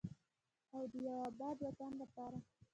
[0.73, 2.37] او د یو اباد وطن لپاره.